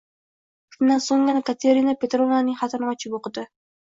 [0.75, 3.45] Shundan soʻnggina Katerina Petrovnaning xatini ochib oʻqidi.